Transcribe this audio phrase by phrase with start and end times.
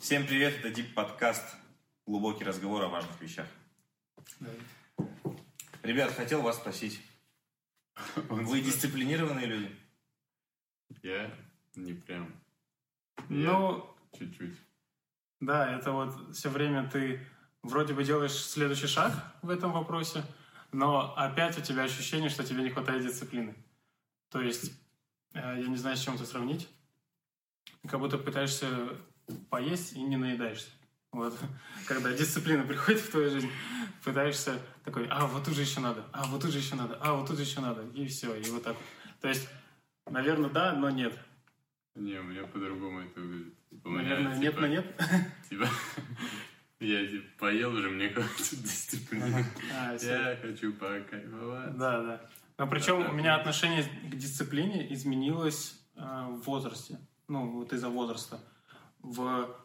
[0.00, 1.44] Всем привет, это Дип подкаст.
[2.06, 3.46] Глубокий разговор о важных вещах.
[5.82, 7.02] Ребят, хотел вас спросить.
[8.30, 9.76] Вы дисциплинированные люди?
[11.02, 11.30] Я
[11.74, 12.32] не прям.
[13.28, 14.56] Ну, Чуть-чуть.
[15.38, 17.20] да, это вот все время ты
[17.62, 19.12] вроде бы делаешь следующий шаг
[19.42, 20.24] в этом вопросе,
[20.72, 23.54] но опять у тебя ощущение, что тебе не хватает дисциплины.
[24.30, 24.72] То есть,
[25.34, 26.70] э, я не знаю, с чем это сравнить.
[27.86, 28.98] Как будто пытаешься
[29.50, 30.70] поесть и не наедаешься.
[31.12, 31.36] Вот.
[31.86, 33.50] Когда дисциплина приходит в твою жизнь,
[34.04, 37.14] пытаешься такой, а, вот тут же еще надо, а, вот тут же еще надо, а,
[37.14, 38.76] вот тут же еще надо, и все, и вот так.
[39.20, 39.48] То есть,
[40.08, 41.12] наверное, да, но нет.
[41.96, 43.54] Не, у меня по-другому это выглядит.
[43.68, 44.86] Типа, у меня, Наверное, нет, типа, но нет.
[45.48, 45.68] Типа,
[46.80, 49.44] я типа поел уже, мне хватит дисциплины.
[49.72, 49.94] А.
[49.94, 51.76] Я хочу покайфовать.
[51.76, 52.30] Да, да.
[52.58, 56.98] Но причем у меня отношение к дисциплине изменилось э, в возрасте.
[57.26, 58.40] Ну, вот из-за возраста.
[59.02, 59.56] В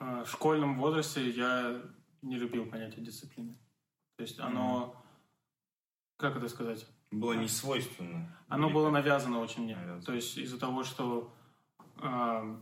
[0.00, 1.80] э, школьном возрасте я
[2.22, 3.56] не любил понятие дисциплины.
[4.16, 4.94] То есть оно...
[6.16, 6.86] Как это сказать?
[7.10, 8.36] Было не свойственно.
[8.48, 8.94] Оно Или было как?
[8.94, 9.76] навязано очень мне.
[9.76, 10.02] Навязано.
[10.02, 11.32] То есть из-за того, что
[12.02, 12.56] э,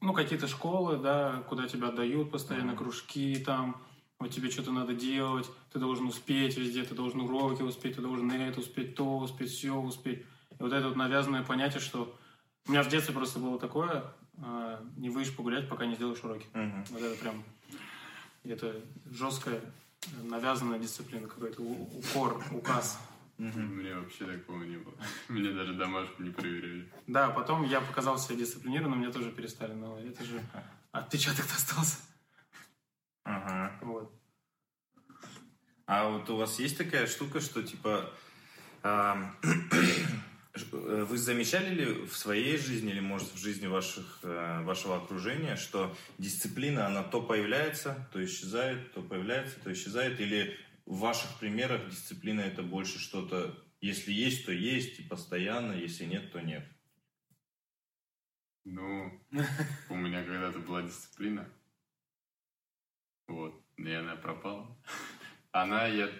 [0.00, 2.78] ну, какие-то школы, да, куда тебя отдают постоянно, Мгм.
[2.78, 3.82] кружки там,
[4.18, 8.30] вот тебе что-то надо делать, ты должен успеть везде, ты должен уроки успеть, ты должен
[8.30, 10.20] это успеть, то успеть, все успеть.
[10.58, 12.16] И вот это вот навязанное понятие, что...
[12.66, 14.12] У меня в детстве просто было такое,
[14.96, 16.46] не выйдешь погулять, пока не сделаешь уроки.
[16.54, 16.84] Мгм.
[16.90, 17.42] Вот это прям...
[18.44, 19.60] Это жесткая,
[20.22, 22.98] навязанная дисциплина, какой-то у- укор, указ.
[23.38, 23.76] Мгм.
[23.76, 24.94] Мне вообще такого не было.
[25.28, 26.88] Мне даже домашку не проверяли.
[27.06, 30.40] Да, потом я показал себя дисциплинированным, меня тоже перестали, но это же
[30.92, 31.98] отпечаток остался.
[33.24, 33.76] Ага.
[33.82, 34.12] Вот.
[35.86, 38.12] А вот у вас есть такая штука, что типа
[38.82, 39.14] э,
[40.72, 45.96] вы замечали ли в своей жизни или может в жизни ваших э, вашего окружения, что
[46.18, 52.40] дисциплина она то появляется, то исчезает, то появляется, то исчезает, или в ваших примерах дисциплина
[52.40, 56.66] это больше что-то, если есть, то есть и постоянно, если нет, то нет.
[58.64, 59.20] Ну,
[59.90, 61.48] у меня когда-то была дисциплина.
[63.28, 63.62] Вот.
[63.76, 64.76] И она пропала.
[65.52, 66.10] Она, я,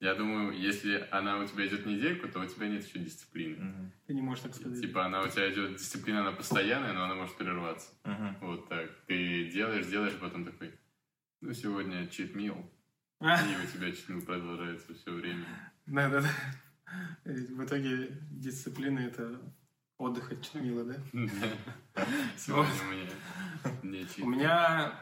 [0.00, 3.92] я думаю, если она у тебя идет недельку, то у тебя нет еще дисциплины.
[4.06, 4.80] Ты не можешь так сказать.
[4.80, 7.88] Типа она у тебя идет, дисциплина, она постоянная, но она может прерваться.
[8.04, 8.36] Мгм.
[8.42, 8.90] Вот так.
[9.06, 10.72] Ты делаешь, делаешь, потом такой,
[11.40, 12.70] ну, сегодня читмил.
[13.20, 15.46] А, И у тебя читмил продолжается все время.
[15.86, 16.30] Да, да, да.
[17.24, 19.40] В итоге дисциплина это
[19.96, 20.96] отдых от читмила, да?
[22.36, 23.10] Сегодня у меня
[23.82, 24.92] не У меня,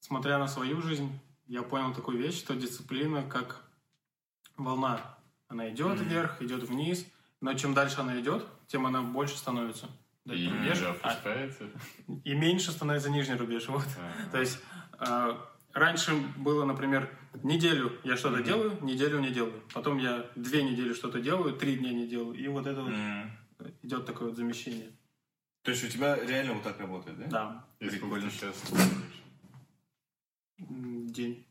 [0.00, 3.69] смотря на свою жизнь, я понял такую вещь, что дисциплина как
[4.64, 5.16] волна.
[5.48, 6.08] Она идет Мгм.
[6.08, 7.06] вверх, идет вниз,
[7.40, 9.88] но чем дальше она идет, тем она больше становится.
[10.24, 11.64] Да, И рубеж, а- опускается.
[12.24, 13.66] и меньше становится нижний рубеж.
[13.68, 13.84] Вот.
[13.98, 14.60] А, То есть
[14.98, 15.34] э,
[15.72, 17.10] раньше было, например,
[17.42, 18.44] неделю я что-то Мгм.
[18.44, 19.60] делаю, неделю не делаю.
[19.74, 22.34] Потом я две недели что-то делаю, три дня не делаю.
[22.36, 23.30] И вот это вот М.
[23.82, 24.92] идет такое вот замещение.
[25.62, 27.26] То есть у тебя реально вот так работает, да?
[27.26, 28.54] Да, И сколько сейчас
[30.58, 31.46] день.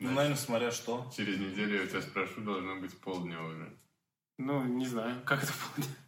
[0.00, 1.10] Ну, наверное, смотря что.
[1.16, 3.72] Через неделю я тебя спрошу, должно быть полдня уже.
[4.38, 5.88] Ну, не знаю, как это будет.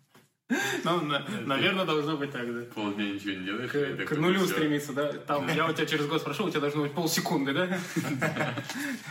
[0.84, 2.62] Ну, на- наверное, должно быть так, да.
[2.74, 4.08] Полдня ничего не делаешь?
[4.08, 5.12] К, нулю стремиться, да?
[5.12, 7.66] Там, я у тебя через год спрошу, у тебя должно быть полсекунды, да?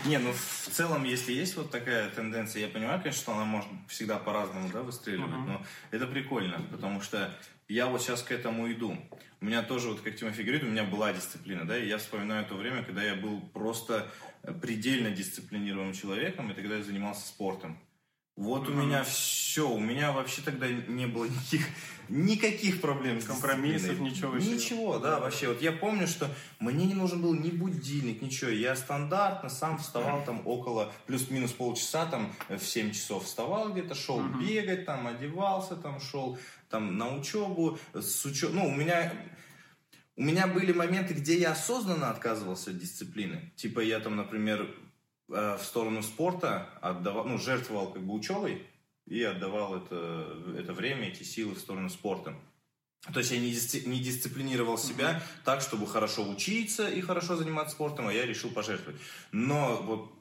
[0.05, 3.69] Не, ну в целом, если есть вот такая тенденция, я понимаю, конечно, что она может
[3.87, 7.33] всегда по-разному, да, выстреливать, но это прикольно, потому что
[7.69, 8.97] я вот сейчас к этому иду.
[9.41, 12.45] У меня тоже, вот как Тимофей говорит, у меня была дисциплина, да, и я вспоминаю
[12.45, 14.11] то время, когда я был просто
[14.43, 17.77] э, предельно дисциплинированным человеком, это когда я занимался спортом.
[18.35, 18.85] Вот у Мгм.
[18.87, 21.67] меня все, у меня вообще тогда не было никаких,
[22.07, 24.53] никаких проблем с Компромиссов, ничего вообще.
[24.53, 25.49] Ничего, да, вообще.
[25.49, 26.27] Вот я помню, что
[26.59, 28.49] мне не нужен был ни будильник, ничего.
[28.49, 33.93] Я стандартно сам вставал там около плюс-минус полчаса, там э, в 7 часов вставал где-то,
[33.93, 34.39] шел Мгм.
[34.39, 36.37] бегать, там одевался, там шел
[36.69, 37.77] там на учебу.
[37.93, 39.11] С учё- Ну, у меня...
[40.15, 43.53] У меня были моменты, где я осознанно отказывался от дисциплины.
[43.55, 44.69] Типа я там, например,
[45.29, 48.67] э, в сторону спорта отдавал, ну, жертвовал как бы учебой
[49.07, 50.27] и отдавал это,
[50.57, 52.35] это время, эти силы в сторону спорта.
[53.13, 57.75] То есть я не, дисци- не дисциплинировал себя так, чтобы хорошо учиться и хорошо заниматься
[57.75, 58.99] спортом, а я решил пожертвовать.
[59.31, 60.11] Но вот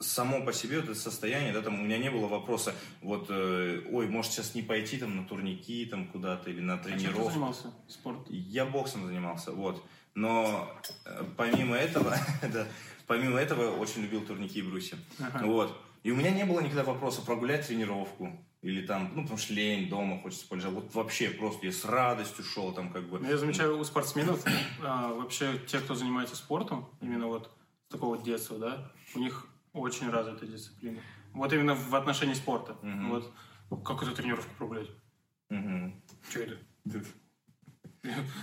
[0.00, 3.82] само по себе вот это состояние, да, там у меня не было вопроса, вот, э,
[3.90, 6.98] ой, может сейчас не пойти там на турники там куда-то или на А чем ты
[6.98, 7.30] тренировку.
[7.30, 7.72] занимался?
[7.88, 8.18] Спорт?
[8.28, 9.82] Я боксом занимался, вот.
[10.14, 10.68] Но
[11.04, 12.66] э, помимо этого, да,
[13.06, 14.98] помимо этого очень любил турники и брусья.
[15.18, 15.46] Ага.
[15.46, 15.76] Вот.
[16.02, 18.30] И у меня не было никогда вопроса прогулять тренировку
[18.62, 20.72] или там, ну, потому что лень, дома хочется полежать.
[20.72, 23.18] Вот вообще просто я с радостью шел там как бы.
[23.20, 24.42] Ну, Я замечаю у спортсменов,
[24.82, 27.50] а, вообще те, кто занимается спортом, именно вот
[27.88, 30.98] с такого детства, да, у них очень развита дисциплина.
[31.34, 32.76] Вот именно в отношении спорта.
[32.80, 33.10] Мгм.
[33.10, 33.32] Вот
[33.84, 34.88] как эту тренировку проблять?
[35.50, 36.02] Мгм.
[36.30, 36.58] Что это?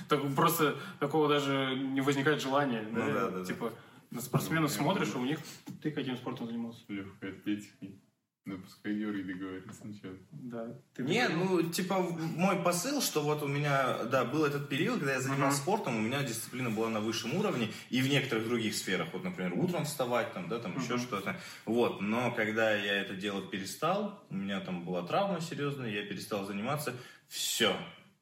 [0.10, 2.82] Так просто такого даже не возникает желания.
[2.82, 3.46] Ну да, да, да.
[3.46, 3.72] Типа
[4.10, 5.40] на спортсменов Ну, смотришь, а у них
[5.82, 6.82] ты каким спортом занимался?
[6.88, 8.02] Легкой атлетикой.
[8.46, 10.16] Ну, пускай Георгий договорит сначала.
[10.32, 10.68] Да.
[10.96, 15.14] Ты Не, ну, типа, мой посыл, что вот у меня, да, был этот период, когда
[15.14, 15.64] я занимался Мгм.
[15.64, 19.54] спортом, у меня дисциплина была на высшем уровне, и в некоторых других сферах, вот, например,
[19.54, 21.04] утром вставать, там, да, там, еще Мгм.
[21.04, 26.04] что-то, вот, но когда я это делать перестал, у меня там была травма серьезная, я
[26.04, 26.96] перестал заниматься,
[27.28, 27.76] все,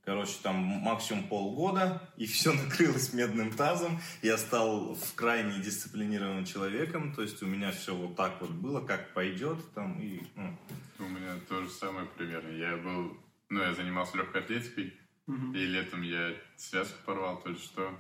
[0.09, 7.13] короче, там максимум полгода, и все накрылось медным тазом, я стал в крайне дисциплинированным человеком,
[7.13, 10.57] то есть у меня все вот так вот было, как пойдет, там, и, ну,
[10.97, 12.49] У меня то же самое примерно.
[12.49, 13.17] Я был...
[13.49, 14.97] Ну, я занимался легкой атлетикой,
[15.27, 17.95] и летом я связку порвал, то ли что.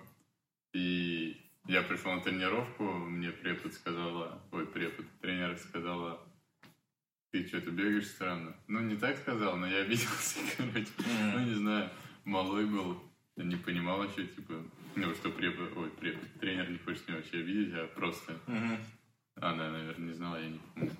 [0.73, 6.19] И я пришел на тренировку, мне препод сказала, ой, препод, тренер сказала,
[7.31, 8.55] ты что-то бегаешь странно.
[8.67, 10.87] Ну, не так сказал, но я обиделся, короче.
[10.97, 11.89] Ну, не знаю,
[12.25, 13.01] малой был,
[13.35, 14.63] я не понимал вообще, типа,
[14.95, 18.77] ну, что препод, ой, препод, тренер не хочет меня вообще видеть, а просто мгм.
[19.35, 20.91] она, наверное, не знала, я не помню.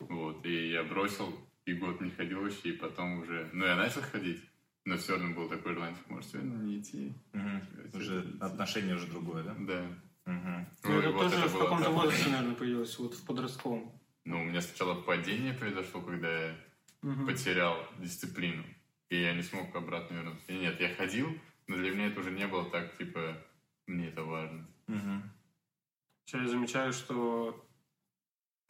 [0.00, 1.32] Вот, и я бросил,
[1.64, 3.48] и год не ходил вообще, и потом уже...
[3.52, 4.42] Ну, я начал ходить,
[4.84, 7.12] но все равно был такой желание, может, сегодня не идти.
[7.32, 7.62] Мгм.
[7.94, 9.54] Уже отношение уже другое, да?
[9.58, 9.86] Да.
[10.24, 10.66] Мгм.
[10.84, 13.92] Ну, Ой, это вот тоже это в каком-то возрасте, наверное, появилось, вот в подростковом.
[14.24, 16.56] Ну, у меня сначала падение произошло, когда я
[17.02, 17.26] Мгм.
[17.26, 18.64] потерял дисциплину,
[19.08, 20.52] и я не смог обратно вернуться.
[20.52, 21.36] И нет, я ходил,
[21.66, 23.36] но для меня это уже не было так, типа,
[23.86, 24.66] мне это важно.
[24.86, 25.30] Мгм.
[26.24, 27.66] Сейчас я замечаю, что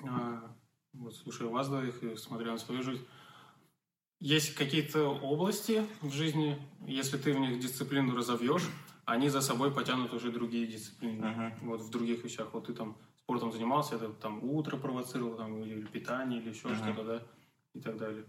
[0.03, 0.57] а,
[0.95, 3.07] вот слушая вас двоих и смотря на свою жизнь,
[4.21, 6.57] есть какие-то области в жизни,
[6.87, 8.63] если ты в них дисциплину разовьешь,
[9.05, 11.29] они за собой потянут уже другие дисциплины.
[11.29, 11.55] Мгм.
[11.63, 12.55] Вот в других вещах.
[12.55, 16.77] Вот ты там спортом занимался, это там утро провоцировал, там, или питание, или еще Мгм.
[16.77, 17.23] что-то, да,
[17.75, 18.25] и так далее.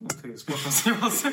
[0.00, 1.32] Ну, ты спортом занимался?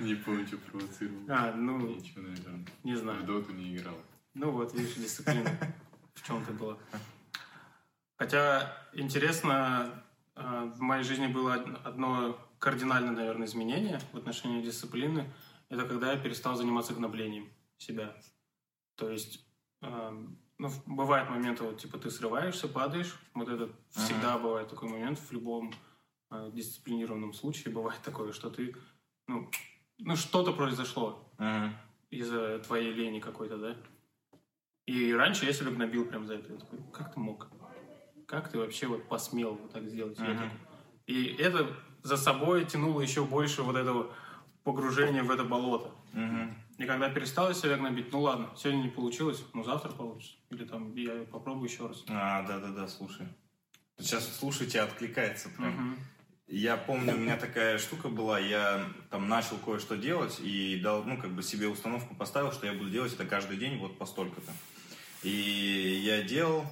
[0.00, 1.22] Не помню, что провоцировал.
[1.28, 2.64] А, ну, Ничего, наверное.
[2.84, 3.24] не В знаю.
[3.24, 3.96] доту не играл.
[4.34, 5.50] Ну вот, видишь, дисциплина.
[6.14, 6.76] В чем ты была.
[8.16, 10.04] Хотя интересно,
[10.36, 15.32] э, в моей жизни было од- одно кардинальное, наверное, изменение в отношении дисциплины.
[15.68, 17.48] Это когда я перестал заниматься гноблением
[17.78, 18.14] себя.
[18.94, 19.44] То есть,
[19.82, 20.26] э,
[20.58, 23.16] ну, бывают моменты, вот, типа, ты срываешься, падаешь.
[23.34, 25.72] Вот это всегда бывает такой момент в любом
[26.30, 27.74] э, дисциплинированном случае.
[27.74, 28.74] Бывает такое, что ты,
[29.26, 29.50] ну,
[29.98, 31.74] ну что-то произошло Мгм.
[32.10, 33.76] из-за твоей лени какой-то, да?
[34.86, 36.52] И раньше я себя гнобил прям за это.
[36.52, 37.48] Я такой, как ты мог?
[38.26, 40.18] Как ты вообще вот посмел вот так сделать?
[40.18, 40.34] Мгм.
[40.34, 40.50] такой-
[41.06, 44.12] И это за собой тянуло еще больше вот этого
[44.62, 45.90] погружения в это болото.
[46.12, 46.54] Мгм.
[46.78, 50.34] И когда перестал я себя гнобить, ну ладно, сегодня не получилось, ну завтра получится.
[50.50, 52.04] Или там я попробую еще раз.
[52.08, 53.26] А, да-да-да, слушай.
[53.98, 55.70] Сейчас слушайте, откликается прям.
[55.70, 55.98] Мгм.
[56.46, 61.16] Я помню, у меня такая штука была, я там начал кое-что делать и дал, ну,
[61.16, 64.52] как бы себе установку поставил, что я буду делать это каждый день вот по столько-то.
[65.22, 66.66] И я делал,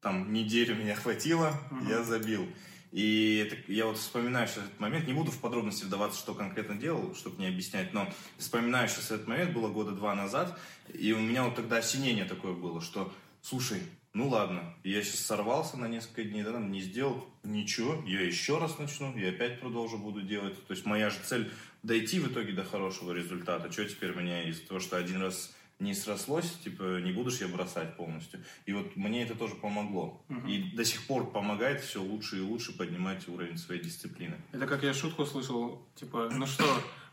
[0.00, 1.88] там неделю меня хватило, Мгм.
[1.88, 2.48] я забил.
[2.90, 6.74] И это- я вот вспоминаю сейчас этот момент, не буду в подробности вдаваться, что конкретно
[6.74, 10.58] делал, чтобы не объяснять, но вспоминаю сейчас этот момент, было года два назад,
[10.92, 13.12] и у меня вот тогда осенение такое было, что,
[13.42, 13.82] слушай,
[14.14, 18.58] ну ладно, я сейчас сорвался на несколько дней, да, там не сделал ничего, я еще
[18.58, 20.66] раз начну, я опять продолжу буду делать.
[20.66, 21.50] То есть моя же цель
[21.82, 23.70] дойти в итоге до хорошего результата.
[23.70, 27.96] Что теперь мне из-за того, что один раз не срослось, типа, не будешь я бросать
[27.96, 28.40] полностью.
[28.66, 30.24] И вот мне это тоже помогло.
[30.28, 30.48] Мгм.
[30.48, 34.36] И до сих пор помогает все лучше и лучше поднимать уровень своей дисциплины.
[34.52, 36.64] Это как я шутку слышал, типа, ну что,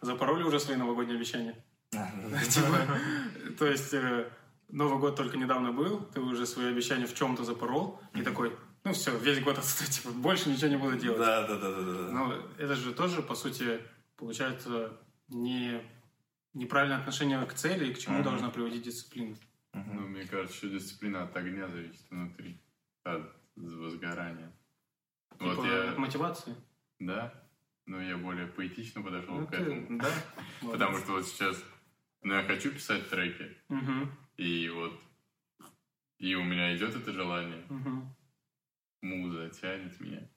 [0.02, 1.56] запороли уже свои новогодние обещания?
[2.50, 3.00] Типа,
[3.58, 4.30] то есть э,
[4.70, 8.52] Новый год только недавно был, ты уже свои обещания в чем-то запорол, и такой,
[8.84, 11.20] ну все, весь год отстой, типа, больше ничего не буду делать.
[11.20, 12.12] Да, да, да, да, да.
[12.12, 13.80] Но это же тоже, по сути,
[14.18, 14.98] получается
[15.30, 15.82] не
[16.56, 18.24] неправильное отношение к цели и к чему Мгм.
[18.24, 19.36] должна приводить дисциплина.
[19.74, 19.96] Мгм.
[19.96, 22.60] Ну, мне кажется, еще дисциплина от огня зависит внутри.
[23.04, 24.52] От возгорания.
[25.34, 25.92] Типа Вот я...
[25.92, 26.56] от мотивации.
[27.00, 27.34] Да?
[27.86, 30.00] Но я более поэтично подошел Ну, к ты- этому.
[30.00, 30.10] да.
[30.72, 31.64] Потому что вот сейчас...
[32.24, 33.56] Ну, я хочу писать треки.
[34.38, 35.00] И вот...
[36.18, 37.64] И у меня идет это желание.
[39.02, 40.28] Муза тянет меня.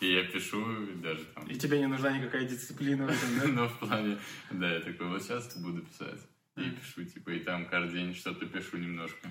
[0.00, 1.46] И я пишу и даже там...
[1.46, 3.46] И тебе не нужна никакая дисциплина в этом, да?
[3.60, 4.18] Но в плане...
[4.50, 6.20] Да, я такой, вот сейчас буду писать.
[6.56, 9.28] И пишу, типа, и там каждый день что-то пишу немножко.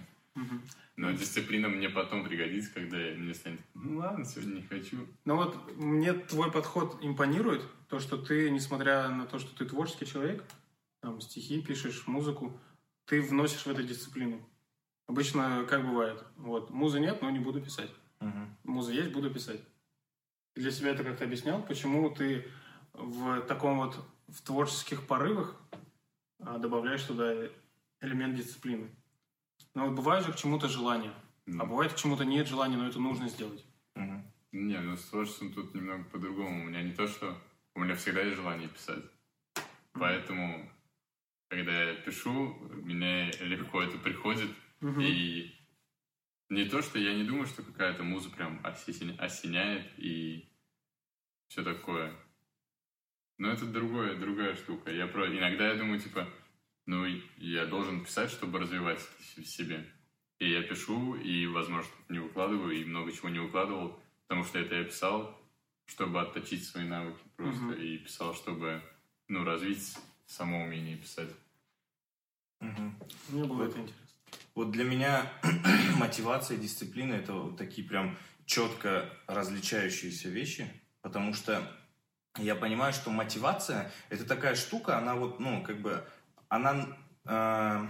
[0.96, 5.08] Но дисциплина мне потом пригодится, когда мне станет, ну ладно, сегодня не хочу.
[5.26, 10.06] Ну вот мне твой подход импонирует, то, что ты, несмотря на то, что ты творческий
[10.06, 10.44] человек,
[11.02, 12.58] там, стихи пишешь, музыку,
[13.06, 14.48] ты вносишь в эту дисциплину.
[15.08, 16.24] Обычно как бывает?
[16.38, 17.90] Вот, музы нет, но не буду писать.
[18.64, 19.60] Муза есть, буду писать.
[20.56, 22.48] Для себя это как-то объяснял, почему ты
[22.94, 25.56] в таком вот, в творческих порывах
[26.40, 27.34] а, добавляешь туда
[28.02, 28.90] элемент дисциплины?
[29.74, 32.88] Но вот бывает же к чему-то желание, а Ну, бывает к чему-то нет желания, но
[32.88, 33.66] это нужно сделать.
[33.96, 34.26] Мгм.
[34.52, 36.64] Не, ну с творчеством тут немного по-другому.
[36.64, 37.38] У меня не то, что...
[37.74, 39.04] У меня всегда есть желание писать.
[39.94, 40.70] Поэтому,
[41.50, 42.54] когда я пишу,
[42.84, 44.50] мне легко это приходит.
[44.82, 45.02] Мгм.
[45.02, 45.56] И
[46.52, 50.48] не то, что я не думаю, что какая-то муза прям осеня- осеняет и
[51.48, 52.14] все такое.
[53.38, 54.92] Но это другое, другая штука.
[54.92, 55.28] Я про...
[55.36, 56.28] Иногда я думаю, типа,
[56.86, 57.06] ну,
[57.38, 59.00] я должен писать, чтобы развивать
[59.38, 59.90] в себе.
[60.40, 64.76] И я пишу, и, возможно, не выкладываю, и много чего не выкладывал, потому что это
[64.76, 65.40] я писал,
[65.86, 67.74] чтобы отточить свои навыки просто, Мгм.
[67.76, 68.82] и писал, чтобы,
[69.30, 71.34] ну, развить само умение писать.
[72.60, 72.96] Мгм.
[73.30, 74.11] Мне было это интересно.
[74.54, 75.32] Вот для меня
[75.98, 80.68] мотивация дисциплина это вот такие прям четко различающиеся вещи,
[81.02, 81.62] потому что
[82.38, 86.06] я понимаю, что мотивация это такая штука, она вот, ну, как бы,
[86.50, 86.88] она
[87.26, 87.88] э,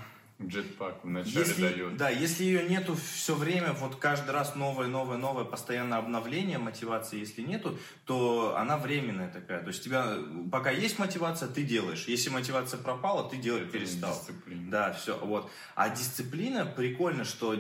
[0.48, 1.98] Джетпак вначале если, дает.
[1.98, 7.20] да, если ее нету все время, вот каждый раз новое, новое, новое, постоянное обновление мотивации,
[7.20, 9.62] если нету, то она временная такая.
[9.62, 10.18] То есть у тебя
[10.52, 12.06] пока есть мотивация, ты делаешь.
[12.08, 14.14] Если мотивация пропала, ты делаешь, перестал.
[14.14, 14.72] Дисциплина.
[14.72, 15.50] Да, все, вот.
[15.76, 17.56] А дисциплина, прикольно, что,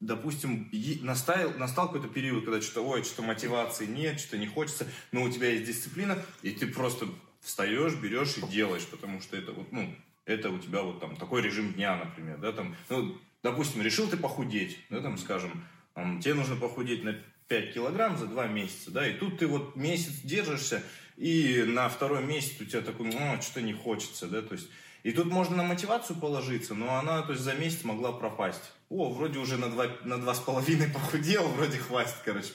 [0.00, 0.70] допустим,
[1.02, 5.30] настал, настал какой-то период, когда что-то, ой, что-то мотивации нет, что-то не хочется, но у
[5.30, 7.06] тебя есть дисциплина, и ты просто
[7.40, 9.94] встаешь, берешь и делаешь, потому что это вот, ну,
[10.26, 14.16] это у тебя вот там такой режим дня, например, да, там, ну, допустим, решил ты
[14.16, 15.64] похудеть, да, там, скажем,
[15.94, 17.14] там, тебе нужно похудеть на
[17.48, 20.82] 5 килограмм за 2 месяца, да, и тут ты вот месяц держишься,
[21.16, 24.68] и на второй месяц у тебя такой, ну, что-то не хочется, да, то есть,
[25.04, 28.72] и тут можно на мотивацию положиться, но она, то есть, за месяц могла пропасть.
[28.88, 32.48] О, вроде уже на два, на два с половиной похудел, вроде хватит, короче,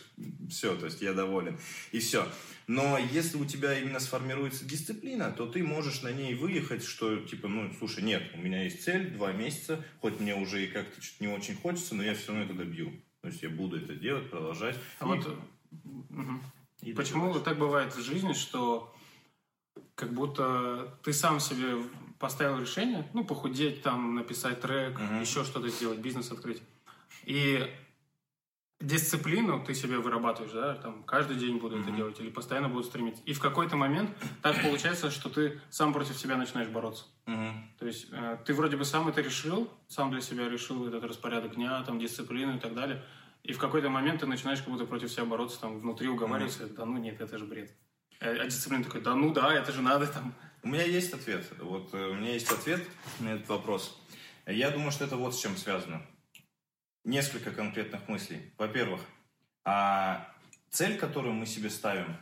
[0.51, 1.57] все, то есть, я доволен,
[1.91, 2.27] и все.
[2.67, 7.47] Но если у тебя именно сформируется дисциплина, то ты можешь на ней выехать, что типа,
[7.47, 11.23] ну, слушай, нет, у меня есть цель, два месяца, хоть мне уже и как-то что-то
[11.25, 12.93] не очень хочется, но я все равно это добью.
[13.21, 14.77] То есть я буду это делать, продолжать.
[14.99, 15.37] А И- вот
[16.81, 17.43] и почему добиваюсь.
[17.43, 18.93] так бывает в жизни, что
[19.95, 21.83] как будто ты сам себе
[22.19, 25.21] поставил решение, ну, похудеть, там, написать трек, Мгм.
[25.21, 26.61] еще что-то сделать, бизнес открыть.
[27.25, 27.67] И
[28.81, 31.95] дисциплину ты себе вырабатываешь, да, там, каждый день буду это Мгм.
[31.97, 33.21] делать или постоянно буду стремиться.
[33.25, 34.09] И в какой-то момент
[34.41, 37.05] так получается, что ты сам против себя начинаешь бороться.
[37.25, 37.69] Мгм.
[37.79, 41.55] То есть э, ты вроде бы сам это решил, сам для себя решил этот распорядок
[41.55, 43.03] дня, там, дисциплину и так далее.
[43.43, 46.85] И в какой-то момент ты начинаешь как будто против себя бороться, там, внутри уговариваться, да
[46.85, 47.71] ну нет, это же бред.
[48.19, 50.33] А а дисциплина такой, да ну да, это же надо там.
[50.63, 51.51] У меня есть ответ.
[51.59, 52.87] Вот э, у меня есть ответ
[53.19, 53.99] на этот вопрос.
[54.45, 56.05] Я думаю, что это вот с чем связано.
[57.03, 58.53] Несколько конкретных мыслей.
[58.57, 59.01] Во-первых,
[59.63, 60.27] а
[60.69, 62.15] цель, которую мы себе ставим,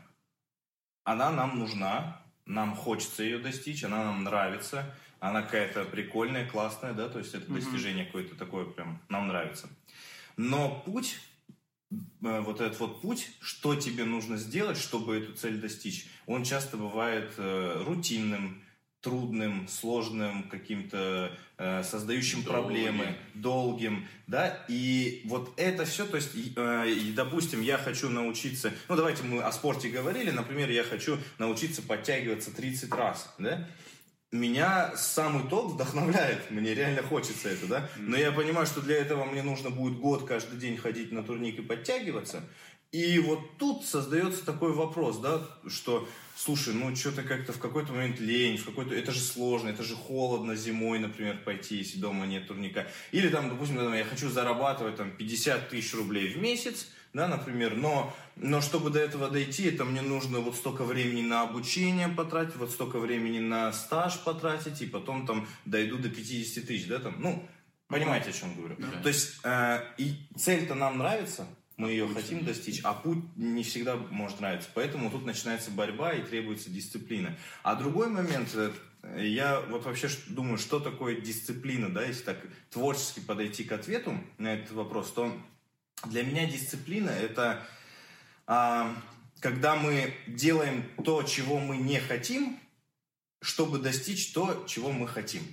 [1.03, 7.09] она нам нужна, нам хочется ее достичь, она нам нравится, она какая-то прикольная, классная, да,
[7.09, 7.59] то есть это Мгм.
[7.59, 9.67] достижение какое-то такое прям нам нравится.
[10.37, 11.19] Но путь,
[11.91, 16.77] э, вот этот вот путь, что тебе нужно сделать, чтобы эту цель достичь, он часто
[16.77, 18.63] бывает э, рутинным,
[19.01, 22.51] трудным, сложным, каким-то э, создающим Долгим.
[22.51, 28.73] проблемы, долгим, да, и вот это все, то есть, э, и, допустим, я хочу научиться,
[28.89, 33.67] ну, давайте мы о спорте говорили, например, я хочу научиться подтягиваться 30 раз, да,
[34.31, 39.23] меня самый топ вдохновляет, мне реально хочется это, да, но я понимаю, что для этого
[39.23, 42.43] мне нужно будет год каждый день ходить на турник и подтягиваться,
[42.91, 48.19] и вот тут создается такой вопрос, да, что, слушай, ну что-то как-то в какой-то момент
[48.19, 52.47] лень, в какой-то, это же сложно, это же холодно зимой, например, пойти, если дома нет
[52.47, 52.87] турника.
[53.11, 58.11] Или там, допустим, я хочу зарабатывать там 50 тысяч рублей в месяц, да, например, но,
[58.35, 62.71] но чтобы до этого дойти, это мне нужно вот столько времени на обучение потратить, вот
[62.71, 67.47] столько времени на стаж потратить, и потом там дойду до 50 тысяч, да, там, ну,
[67.87, 68.75] понимаете, о чем говорю.
[68.79, 69.01] Да.
[69.03, 71.47] То есть, э, и цель-то нам нравится,
[71.79, 74.69] мы ее хотим достичь, а путь не всегда может нравиться.
[74.73, 77.35] Поэтому тут начинается борьба и требуется дисциплина.
[77.63, 78.71] А другой момент, э,
[79.25, 82.37] я вот вообще думаю, что такое дисциплина, да, если так
[82.69, 85.33] творчески подойти к ответу на этот вопрос, то
[86.05, 87.65] для меня дисциплина это
[88.45, 88.93] а,
[89.39, 92.59] когда мы делаем то, чего мы не хотим,
[93.41, 95.43] чтобы достичь то, чего мы хотим.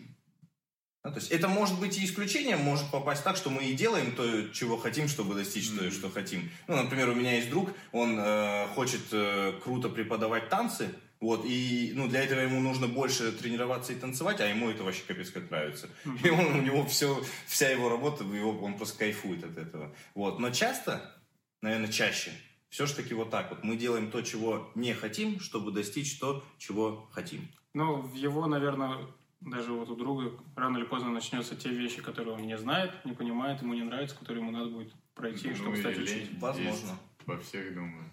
[1.06, 4.16] Да, то есть это может быть и исключением, может попасть так, что мы и делаем
[4.16, 5.84] то, чего хотим, чтобы достичь mm-hmm.
[5.84, 6.50] то, что хотим.
[6.66, 11.92] Ну, например, у меня есть друг, он э, хочет э, круто преподавать танцы, вот, и
[11.94, 15.48] ну, для этого ему нужно больше тренироваться и танцевать, а ему это вообще капец как
[15.48, 15.88] нравится.
[16.04, 16.26] Mm-hmm.
[16.26, 19.94] И он, у него все, вся его работа, его, он просто кайфует от этого.
[20.16, 20.40] Вот.
[20.40, 21.14] Но часто,
[21.62, 22.32] наверное, чаще,
[22.68, 23.62] все же таки вот так вот.
[23.62, 27.48] Мы делаем то, чего не хотим, чтобы достичь то, чего хотим.
[27.74, 29.06] Ну, в его, наверное,
[29.46, 33.12] даже вот у друга рано или поздно начнется те вещи, которые он не знает, не
[33.12, 36.38] понимает, ему не нравится, которые ему надо будет пройти, ну, чтобы стать учителем.
[36.40, 36.98] Возможно.
[37.24, 38.10] Во всех, думаю.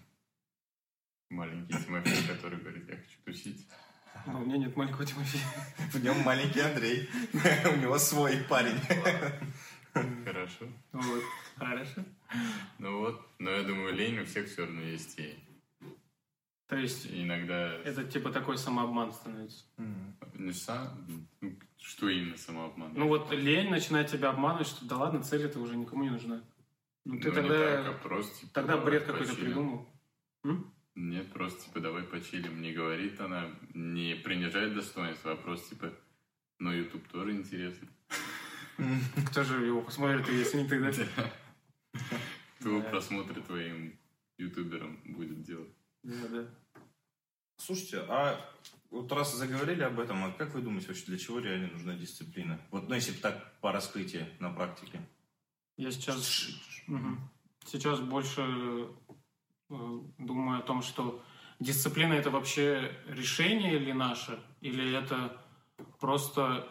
[1.30, 3.66] Маленький Тимофей, который говорит, я хочу тусить.
[4.26, 5.42] А у меня нет маленького Тимофея.
[5.92, 7.08] В нем маленький Андрей.
[7.74, 8.78] У него свой парень.
[10.24, 10.66] Хорошо.
[10.92, 11.22] Вот.
[11.56, 12.04] Хорошо.
[12.78, 15.36] Ну вот, но я думаю, лень у всех все равно есть и
[16.66, 17.74] то есть иногда...
[17.84, 19.64] Это типа такой самообман становится.
[20.34, 21.28] Не сам...
[21.78, 22.92] Что именно самообман?
[22.94, 26.42] Ну вот лень начинает тебя обманывать, что да ладно, цель это уже никому не нужна.
[27.04, 27.82] Ну ты ну, тогда...
[27.82, 29.86] Так, а просто, типа, тогда бред какой-то придумал.
[30.44, 30.72] М?
[30.94, 32.62] Нет, просто типа давай почилим.
[32.62, 35.92] Не говорит она, не принижает достоинство, а просто типа,
[36.58, 37.88] ну YouTube тоже интересно.
[39.30, 41.30] Кто же его посмотрит, если не ты, да?
[42.60, 43.98] Кто просмотры твоим
[44.38, 45.74] ютуберам будет делать?
[46.04, 46.46] Да, да.
[47.56, 48.38] Слушайте, а
[48.90, 52.60] вот раз заговорили об этом, а как вы думаете вообще, для чего реально нужна дисциплина?
[52.70, 55.00] Вот, ну, если бы так по раскрытию на практике.
[55.76, 56.48] Я сейчас,
[56.86, 57.18] угу.
[57.66, 58.88] сейчас больше
[59.70, 61.24] э, думаю о том, что
[61.58, 65.40] дисциплина это вообще решение ли наше, или это
[65.98, 66.68] просто,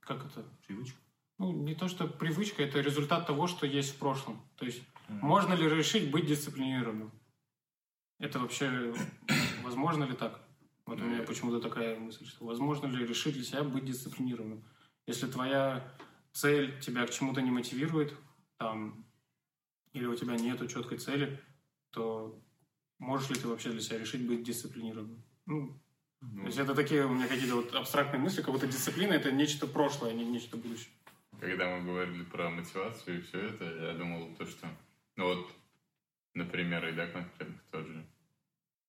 [0.00, 0.44] как это?
[0.66, 0.96] Привычка.
[1.38, 4.40] Ну, не то, что привычка, это результат того, что есть в прошлом.
[4.56, 7.12] То есть, mm можно ли решить быть дисциплинированным?
[8.18, 8.94] Это вообще
[9.62, 10.40] возможно ли так?
[10.86, 14.64] Вот у меня почему-то такая мысль, что возможно ли решить для себя быть дисциплинированным?
[15.06, 15.96] Если твоя
[16.32, 18.14] цель тебя к чему-то не мотивирует,
[18.58, 19.04] там,
[19.92, 21.40] или у тебя нет четкой цели,
[21.90, 22.38] то
[22.98, 25.22] можешь ли ты вообще для себя решить быть дисциплинированным?
[25.46, 25.80] Ну,
[26.20, 29.30] ну, то есть это такие у меня какие-то вот абстрактные мысли, как будто дисциплина это
[29.30, 30.92] нечто прошлое, а не нечто будущее.
[31.38, 34.68] Когда мы говорили про мотивацию и все это, я думал то, что
[35.16, 35.50] ну вот
[36.34, 38.06] например, и да, конкретно тот же.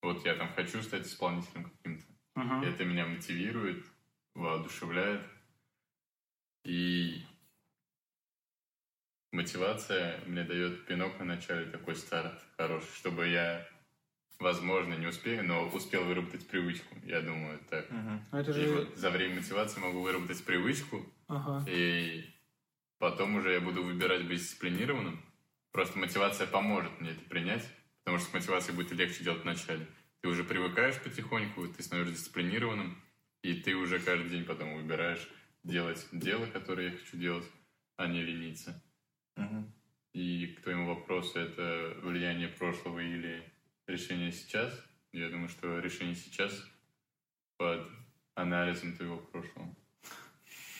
[0.01, 2.05] Вот я там хочу стать исполнителем каким-то.
[2.37, 2.65] Uh-huh.
[2.65, 3.85] И это меня мотивирует,
[4.33, 5.21] воодушевляет.
[6.63, 7.23] И
[9.31, 13.67] мотивация мне дает пинок на начале, такой старт хороший, чтобы я,
[14.39, 16.95] возможно, не успею, но успел выработать привычку.
[17.03, 17.89] Я думаю, так.
[17.89, 18.19] Uh-huh.
[18.31, 18.63] Это же...
[18.63, 21.63] И вот за время мотивации могу выработать привычку, uh-huh.
[21.69, 22.33] и
[22.99, 25.23] потом уже я буду выбирать быть дисциплинированным,
[25.75, 27.69] Просто мотивация поможет мне это принять,
[28.05, 29.85] потому что с мотивацией будет легче делать вначале.
[30.21, 32.97] Ты уже привыкаешь потихоньку, ты становишься дисциплинированным,
[33.41, 35.27] и ты уже каждый день потом выбираешь
[35.63, 37.43] делать дело, которое я хочу делать,
[37.97, 38.81] а не лениться.
[39.35, 39.69] Угу.
[40.13, 43.43] И к твоему вопросу, это влияние прошлого или
[43.85, 44.81] решение сейчас?
[45.11, 46.53] Я думаю, что решение сейчас
[47.57, 47.85] под
[48.35, 49.75] анализом твоего прошлого.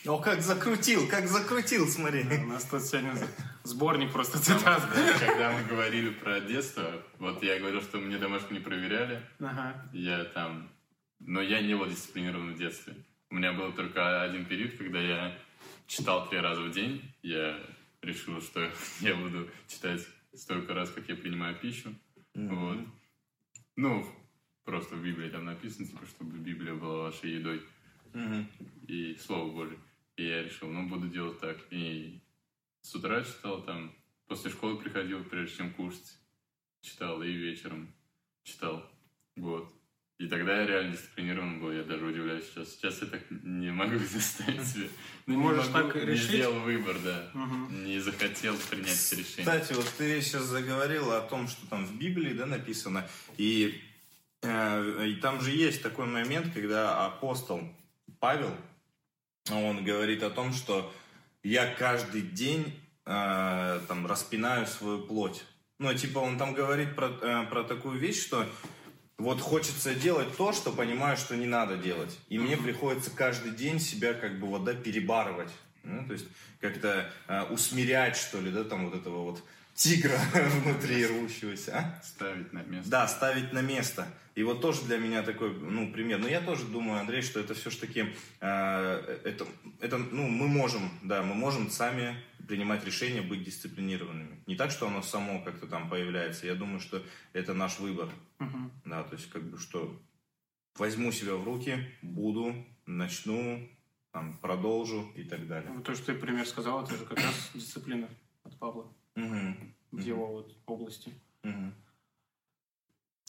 [0.08, 2.24] О, как закрутил, как закрутил, смотри.
[2.24, 3.16] Да, у нас тут сегодня
[3.64, 4.84] сборник просто цитат.
[5.20, 9.22] Когда мы говорили про детство, вот я говорил, что мне домашку не проверяли.
[9.40, 9.90] Ага.
[9.94, 10.70] Я там...
[11.20, 12.94] Но я не был дисциплинирован в детстве.
[13.32, 15.36] У меня был только один период, когда я
[15.88, 17.02] читал три раза в день.
[17.24, 17.60] Я
[18.04, 20.02] решил, что я буду читать
[20.36, 21.96] столько раз, как я принимаю пищу.
[22.36, 22.56] Mm-hmm.
[22.56, 22.78] Вот.
[23.76, 24.06] Ну,
[24.66, 27.64] просто в Библии там написано, типа, чтобы Библия была вашей едой.
[28.14, 28.46] Mm-hmm.
[28.88, 29.80] И Слово Божие.
[30.18, 31.58] И я решил, ну, буду делать так.
[31.72, 32.22] И
[32.82, 33.94] с утра читал там,
[34.28, 36.18] после школы приходил, прежде чем кушать.
[36.82, 37.94] Читал и вечером
[38.44, 38.90] читал.
[39.36, 39.76] Вот.
[40.18, 42.70] И тогда я реально дисциплинирован был, я даже удивляюсь сейчас.
[42.70, 44.88] Сейчас я так не могу заставить себя.
[45.26, 46.30] Ну, не можешь могу, так решить?
[46.30, 47.32] Не сделал выбор, да.
[47.34, 47.74] Угу.
[47.84, 49.46] Не захотел принять это решение.
[49.46, 53.06] Кстати, вот ты сейчас заговорил о том, что там в Библии, да, написано.
[53.38, 53.82] И,
[54.42, 57.62] э, и там же есть такой момент, когда апостол
[58.22, 58.56] Павел,
[59.52, 60.92] он говорит о том, что
[61.44, 62.74] я каждый день
[63.06, 65.44] э, там распинаю свою плоть.
[65.78, 68.48] Ну, типа, он там говорит про, э, про такую вещь, что
[69.18, 72.18] вот хочется делать то, что понимаю, что не надо делать.
[72.30, 75.52] И мне приходится каждый день себя как бы вот, да, перебарывать.
[75.84, 76.26] Ну, то есть
[76.60, 79.44] как-то э, усмирять, что ли, да, там вот этого вот
[79.76, 81.78] тигра внутри рвущегося.
[81.78, 82.02] А?
[82.04, 82.90] Ставить на место.
[82.90, 84.08] Да, ставить на место.
[84.34, 86.20] И вот тоже для меня такой, ну, пример.
[86.20, 89.46] Но я тоже думаю, Андрей, что это все-таки, э, это,
[89.80, 92.16] это, ну, мы можем, да, мы можем сами
[92.48, 94.42] принимать решение быть дисциплинированными.
[94.48, 96.48] Не так, что оно само как-то там появляется.
[96.48, 98.10] Я думаю, что это наш выбор.
[98.40, 98.72] Угу.
[98.86, 100.02] Да, то есть как бы что
[100.78, 102.54] возьму себя в руки, буду,
[102.86, 103.70] начну,
[104.12, 105.72] там, продолжу и так далее.
[105.72, 108.10] Вот то, что ты пример сказал, это же как раз дисциплина
[108.44, 109.74] от Павла Мгм.
[109.92, 111.14] в его вот области.
[111.44, 111.74] Мгм.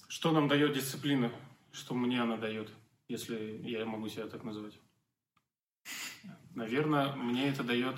[0.08, 1.30] Что нам дает дисциплина?
[1.72, 2.70] Что мне она дает,
[3.08, 4.78] если я могу себя так назвать?
[6.54, 7.96] Наверное, мне это дает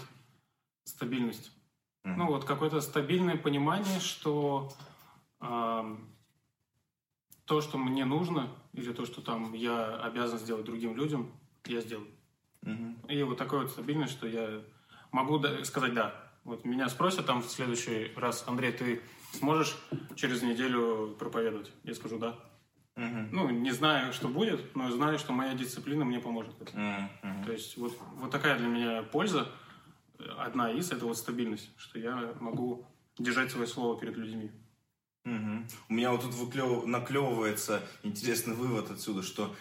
[0.85, 1.53] стабильность.
[2.05, 4.73] Ну вот какое-то стабильное понимание, что
[5.41, 6.09] ам,
[7.45, 11.31] то, что мне нужно, или то, что там я обязан сделать другим людям,
[11.67, 12.09] я сделаю.
[12.63, 12.99] Мгм.
[13.09, 14.63] И вот такое вот стабильность, что я
[15.13, 16.28] могу сказать «да».
[16.49, 19.77] Вот меня спросят там в следующий раз, Андрей, ты сможешь
[20.17, 21.71] через неделю проповедовать?
[21.85, 22.39] Я скажу «да».
[22.97, 23.29] Мгм.
[23.33, 26.55] Ну, не знаю, что будет, но знаю, что моя дисциплина мне поможет.
[26.73, 27.45] Мгм.
[27.45, 29.53] То есть вот, вот такая для меня польза,
[30.39, 32.87] одна из, это вот стабильность, что я могу
[33.19, 34.51] держать свое слово перед людьми.
[35.25, 35.69] Мгм.
[35.91, 39.55] У меня вот тут выклев- наклевывается интересный вывод отсюда, что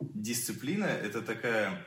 [0.00, 1.84] дисциплина это такая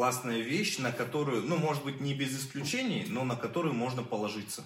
[0.00, 4.64] классная вещь, на которую, ну, может быть, не без исключений, но на которую можно положиться.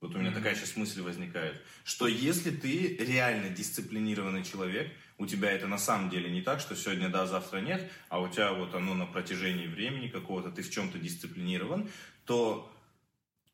[0.00, 5.50] Вот у меня такая сейчас мысль возникает, что если ты реально дисциплинированный человек, у тебя
[5.50, 8.72] это на самом деле не так, что сегодня да, завтра нет, а у тебя вот
[8.72, 11.90] оно на протяжении времени какого-то, ты в чем-то дисциплинирован,
[12.24, 12.72] то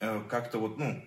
[0.01, 1.03] э, как-то вот, ну,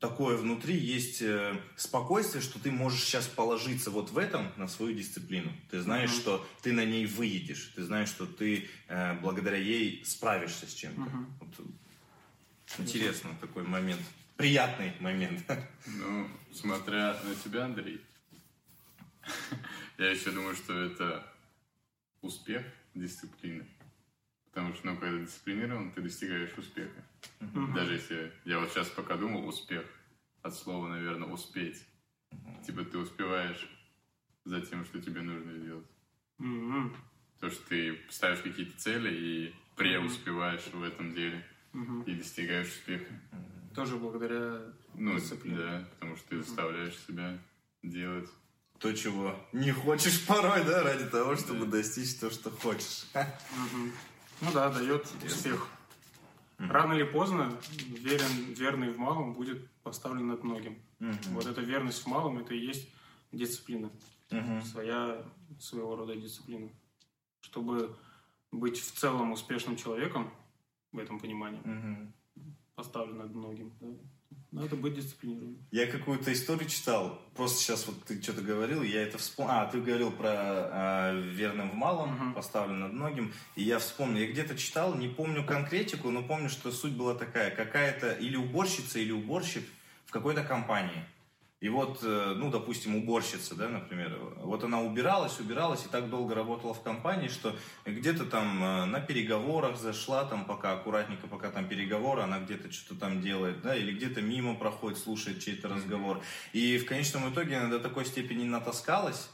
[0.00, 4.94] такое внутри есть э, спокойствие, что ты можешь сейчас положиться вот в этом на свою
[4.94, 5.50] дисциплину.
[5.70, 6.20] Ты знаешь, Мгм.
[6.20, 11.00] что ты на ней выедешь, ты знаешь, что ты э, благодаря ей справишься с чем-то.
[11.00, 11.34] Мгм.
[11.40, 11.66] Вот,
[12.78, 14.02] интересно такой момент,
[14.36, 15.44] приятный момент.
[15.86, 18.00] Ну, смотря на тебя, Андрей,
[19.98, 21.26] я еще думаю, что это
[22.20, 23.66] успех дисциплины.
[24.50, 27.02] Потому что, ну, когда дисциплинирован, ты достигаешь успеха.
[27.74, 29.84] Даже если я вот сейчас пока думал успех,
[30.42, 31.84] от слова, наверное, успеть.
[32.66, 33.68] Типа ты успеваешь
[34.44, 35.86] за тем, что тебе нужно сделать.
[37.40, 41.44] То, что ты ставишь какие-то цели и преуспеваешь в этом деле
[42.06, 43.12] и достигаешь успеха.
[43.74, 44.60] Тоже благодаря
[44.94, 45.56] Ну, дисциплине.
[45.56, 47.38] да, потому что ты заставляешь себя
[47.82, 48.28] делать.
[48.80, 53.06] То, чего не хочешь порой, да, ради того, чтобы достичь то, что хочешь.
[53.14, 55.68] Ну да, дает успех.
[56.58, 57.56] Рано или поздно
[57.88, 60.76] верен, верный в малом будет поставлен над многим.
[60.98, 61.16] Мгм.
[61.30, 62.88] Вот эта верность в малом, это и есть
[63.30, 63.90] дисциплина.
[64.30, 64.62] Мгм.
[64.62, 65.24] Своя,
[65.60, 66.68] своего рода дисциплина.
[67.40, 67.96] Чтобы
[68.50, 70.30] быть в целом успешным человеком,
[70.90, 72.12] в этом понимании, Мгм.
[72.74, 73.86] поставлен над многим, да,
[74.50, 75.58] надо быть дисциплинированным.
[75.70, 77.20] Я какую-то историю читал.
[77.36, 79.52] Просто сейчас вот ты что-то говорил, я это вспомнил.
[79.54, 82.34] А, ты говорил про а, верным в малом, Мгм.
[82.34, 83.32] поставлен над многим.
[83.56, 87.50] И я вспомнил, я где-то читал, не помню конкретику, но помню, что суть была такая.
[87.54, 89.64] Какая-то или уборщица, или уборщик
[90.06, 91.04] в какой-то компании.
[91.60, 96.36] И вот, э, ну, допустим, уборщица, да, например, вот она убиралась, убиралась и так долго
[96.36, 101.66] работала в компании, что где-то там э, на переговорах зашла, там пока аккуратненько, пока там
[101.66, 106.22] переговоры, она где-то что-то там делает, да, или где-то мимо проходит, слушает чей-то разговор.
[106.52, 109.28] И в конечном итоге она до такой степени натаскалась,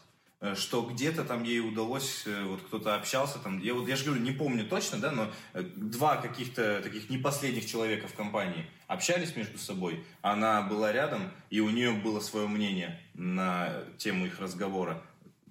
[0.54, 4.22] что где-то там ей удалось, э, вот кто-то общался там, я вот, я же говорю,
[4.22, 9.58] не помню точно, да, но э, два каких-то таких непоследних человека в компании общались между
[9.58, 15.02] собой, она была рядом, и у нее было свое мнение на тему их разговора,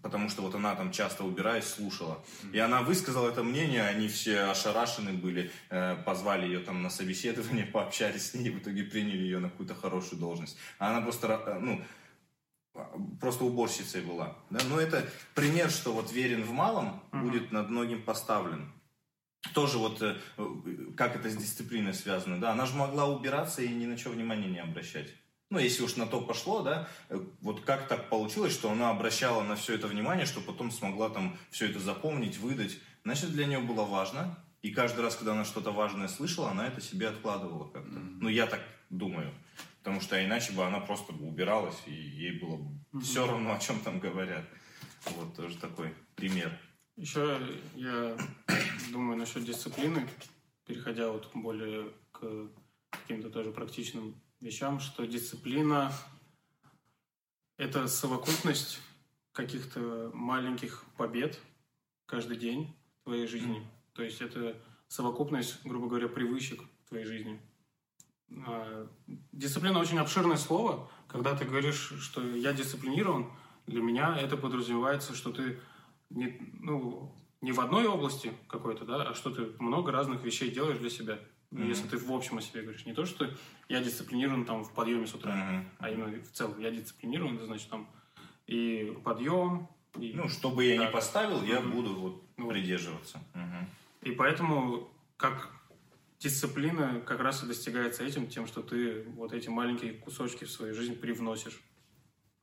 [0.04, 2.24] потому что вот она там часто убираясь слушала.
[2.52, 7.66] И она высказала это мнение, они все ошарашены были, э, позвали ее там на собеседование,
[7.74, 10.58] пообщались с ней, в итоге приняли ее на какую-то хорошую должность.
[10.78, 11.82] А она просто, ну,
[13.20, 14.36] просто уборщицей была.
[14.50, 14.60] Да?
[14.70, 17.24] Но это пример, что вот верен в малом Мгм.
[17.24, 18.72] будет над многим поставлен.
[19.54, 20.16] Тоже вот э,
[20.96, 24.48] как это с дисциплиной связано, да, она же могла убираться и ни на что внимания
[24.48, 25.14] не обращать.
[25.50, 29.44] Ну, если уж на то пошло, да, э, вот как так получилось, что она обращала
[29.44, 32.80] на все это внимание, что потом смогла там все это запомнить, выдать.
[33.04, 34.38] Значит, для нее было важно.
[34.62, 38.00] И каждый раз, когда она что-то важное слышала, она это себе откладывала как-то.
[38.00, 38.20] Мгм.
[38.22, 39.32] Ну, я так думаю.
[39.84, 43.60] Потому что иначе бы она просто бы убиралась, и ей было бы все равно, о
[43.60, 44.46] чем там говорят.
[45.18, 46.58] Вот тоже такой пример.
[46.96, 47.38] Еще
[47.76, 48.18] я
[48.94, 50.08] думаю насчет дисциплины,
[50.66, 52.50] переходя вот более к
[52.92, 55.92] каким-то тоже практичным вещам, что дисциплина–
[57.58, 58.80] это совокупность
[59.34, 61.42] каких-то маленьких побед
[62.06, 63.68] каждый день в твоей жизни.
[63.92, 64.56] То есть это
[64.88, 67.42] совокупность, грубо говоря, привычек в твоей жизни.
[68.46, 68.88] А,
[69.32, 70.90] Дисциплина очень обширное слово.
[71.08, 73.32] Когда ты говоришь, что я дисциплинирован,
[73.68, 75.60] для меня это подразумевается, что ты
[76.10, 80.80] не, ну, не в одной области какой-то, да, а что ты много разных вещей делаешь
[80.80, 81.20] для себя.
[81.52, 81.70] Ну, Мгм.
[81.70, 82.86] Если ты в общем о себе говоришь.
[82.86, 83.30] Не то, что
[83.70, 85.70] я дисциплинирован там в подъеме с утра, Мгм.
[85.78, 87.88] а именно в целом я дисциплинирован, это значит там
[88.48, 89.68] и подъем,
[90.00, 90.92] и, Ну, что бы я ни Да.
[90.92, 91.72] поставил, я Мгм.
[91.72, 92.50] буду вот Вот.
[92.50, 93.20] придерживаться.
[93.36, 93.70] Мгм.
[94.02, 95.53] и поэтому как
[96.24, 100.74] дисциплина как раз и достигается этим, тем, что ты вот эти маленькие кусочки в свою
[100.74, 101.62] жизнь привносишь.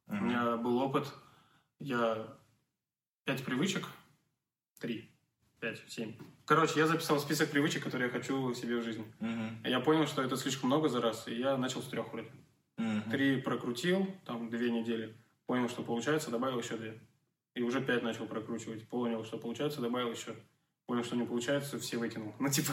[0.06, 1.06] У меня был опыт,
[1.78, 2.36] я
[3.24, 3.86] пять привычек,
[4.78, 5.10] три,
[5.60, 6.14] пять, семь.
[6.44, 9.04] Короче, я записал список привычек, которые я хочу себе в жизни.
[9.20, 9.62] Мгм.
[9.64, 12.30] Я понял, что это слишком много за раз, и я начал с трех вроде.
[12.76, 13.10] Мгм.
[13.10, 15.16] Три прокрутил, там две недели,
[15.46, 17.00] понял, что получается, добавил еще две.
[17.54, 18.88] И уже пять начал прокручивать.
[18.88, 20.36] Понял, что получается, добавил еще.
[20.90, 22.34] Понял, что не получается, все выкинул.
[22.40, 22.72] Ну, типа,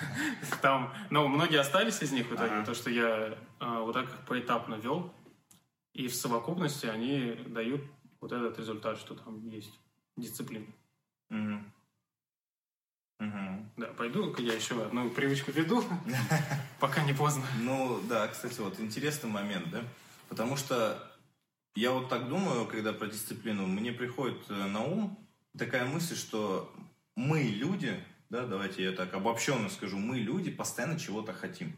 [0.62, 4.76] там, ну, многие остались из них в итоге, то, что я а, вот так поэтапно
[4.76, 5.12] вел.
[5.92, 7.80] И в совокупности они дают
[8.20, 9.72] вот этот результат, что там есть
[10.16, 10.66] дисциплина.
[11.30, 11.72] Мгм.
[13.76, 15.82] Да, пойду-ка я еще одну привычку веду,
[16.78, 17.44] пока не поздно.
[17.60, 19.82] Ну, да, кстати, вот интересный момент, да?
[20.28, 21.12] Потому что
[21.74, 25.18] я вот так думаю, когда про дисциплину, мне приходит э, на ум
[25.56, 26.72] такая мысль, что
[27.18, 28.00] мы люди,
[28.30, 31.76] да, давайте я так обобщенно скажу, мы люди постоянно чего-то хотим.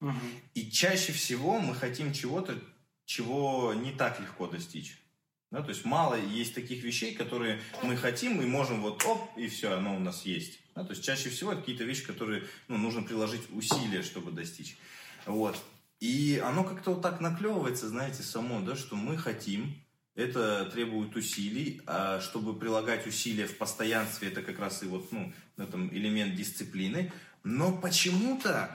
[0.00, 0.20] Мгм.
[0.54, 2.56] И чаще всего мы хотим чего-то,
[3.04, 4.96] чего не так легко достичь.
[5.50, 9.48] Да, то есть мало есть таких вещей, которые мы хотим и можем вот оп, и
[9.48, 10.60] все, оно у нас есть.
[10.76, 14.76] Да, то есть чаще всего это какие-то вещи, которые ну, нужно приложить усилия, чтобы достичь.
[15.24, 15.56] Вот.
[15.98, 19.74] И оно как-то вот так наклевывается, знаете, само, да, что мы хотим,
[20.16, 25.32] это требует усилий, а чтобы прилагать усилия в постоянстве, это как раз и вот, ну,
[25.56, 27.12] этом элемент дисциплины.
[27.44, 28.74] Но почему-то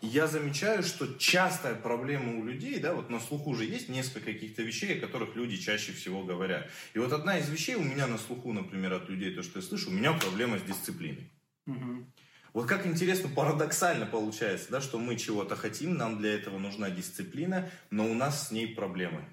[0.00, 4.62] я замечаю, что частая проблема у людей, да, вот на слуху же есть несколько каких-то
[4.62, 6.70] вещей, о которых люди чаще всего говорят.
[6.94, 9.64] И вот одна из вещей у меня на слуху, например, от людей, то, что я
[9.64, 11.30] слышу, у меня проблема с дисциплиной.
[12.54, 17.68] Вот как интересно, парадоксально получается, да, что мы чего-то хотим, нам для этого нужна дисциплина,
[17.90, 19.24] но у нас с ней проблемы.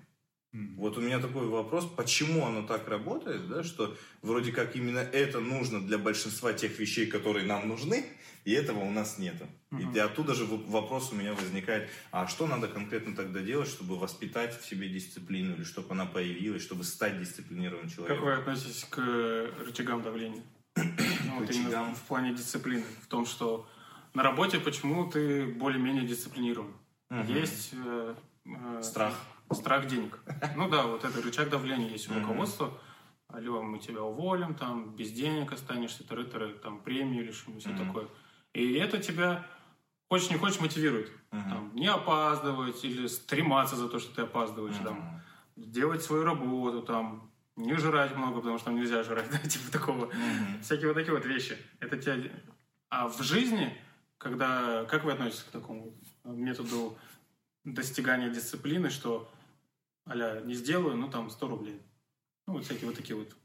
[0.78, 5.40] Вот у меня такой вопрос, почему оно так работает, да, что вроде как именно это
[5.40, 8.06] нужно для большинства тех вещей, которые нам нужны,
[8.46, 9.48] и этого у нас нету.
[9.72, 9.92] Мгм.
[9.94, 14.58] И оттуда же вопрос у меня возникает, а что надо конкретно тогда делать, чтобы воспитать
[14.58, 18.26] в себе дисциплину, или чтобы она появилась, чтобы стать дисциплинированным Как человеком?
[18.26, 20.44] вы относитесь к э, рычагам давления?
[20.76, 22.86] Ну, вот именно в плане дисциплины.
[23.02, 23.68] В том, что
[24.14, 26.72] на работе почему ты более-менее дисциплинирован?
[27.10, 27.28] Мгм.
[27.28, 28.16] Есть э,
[28.46, 29.16] э, Страх.
[29.52, 30.20] Страх денег.
[30.56, 32.72] Ну да, вот это рычаг давления есть у руководства.
[33.28, 37.88] Алло, мы тебя уволим, там, без денег останешься, тыры-тыры, там, премию лишим все Мгм.
[37.88, 38.08] такое.
[38.54, 39.46] И это тебя,
[40.10, 41.12] хочешь не хочешь, мотивирует.
[41.32, 44.78] Там, не опаздывать или стрематься за то, что ты опаздываешь.
[44.84, 45.22] Там,
[45.58, 50.10] делать свою работу, там, не жрать много, потому что там нельзя жрать, да, типа такого.
[50.62, 51.58] Всякие вот такие вот вещи.
[51.80, 52.30] Это тебя...
[52.90, 53.76] А в жизни,
[54.18, 54.86] когда...
[54.86, 56.98] Как вы относитесь к такому методу
[57.66, 59.30] достигания дисциплины, что
[60.08, 61.82] аля не сделаю, ну там 100 рублей.
[62.48, 63.36] Ну, вот всякие вот такие вот.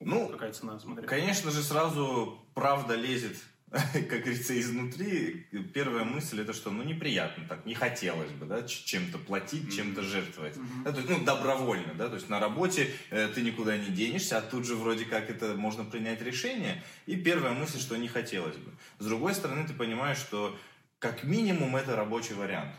[0.00, 1.06] Ну, Какая цена, смотря.
[1.06, 3.36] Конечно же, сразу правда лезет,
[3.70, 5.46] как говорится, изнутри.
[5.74, 10.56] Первая мысль это что, ну, неприятно так, не хотелось бы, да, чем-то платить, чем-то жертвовать.
[10.56, 10.84] Мгм.
[10.84, 14.38] Да, то есть, ну, добровольно, да, то есть на работе э, ты никуда не денешься,
[14.38, 16.82] а тут же вроде как это можно принять решение.
[17.06, 18.72] И первая мысль, что не хотелось бы.
[18.98, 20.58] С другой стороны, ты понимаешь, что
[20.98, 22.74] как минимум это рабочий вариант.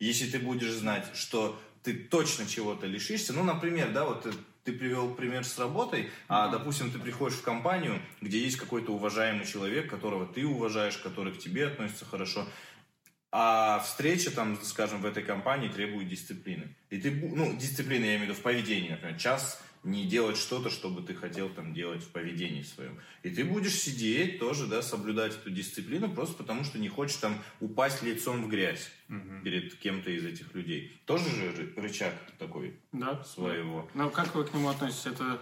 [0.00, 4.32] Если ты будешь знать, что ты точно чего-то лишишься, ну, например, да, вот ты,
[4.64, 9.46] ты привел пример с работой, а, допустим, ты приходишь в компанию, где есть какой-то уважаемый
[9.46, 12.46] человек, которого ты уважаешь, который к тебе относится хорошо,
[13.32, 16.76] а встреча, там, скажем, в этой компании требует дисциплины.
[16.90, 20.70] И ты, ну, дисциплины, я имею в виду, в поведении, например, час не делать что-то,
[20.70, 23.00] чтобы ты хотел там делать в поведении своем.
[23.24, 27.42] И ты будешь сидеть тоже, да, соблюдать эту дисциплину, просто потому что не хочешь там
[27.60, 29.42] упасть лицом в грязь Мгм.
[29.42, 31.00] перед кем-то из этих людей.
[31.04, 33.22] Тоже же ры- рычаг такой Да.
[33.24, 33.88] своего.
[33.94, 35.06] Но как вы к нему относитесь?
[35.06, 35.40] Это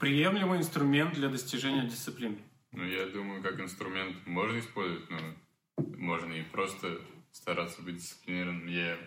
[0.00, 2.38] приемлемый инструмент для достижения дисциплины.
[2.72, 5.18] Ну, я думаю, как инструмент можно использовать, но
[5.96, 7.00] можно и просто
[7.32, 8.66] стараться быть дисциплинированным.
[8.66, 8.98] Я...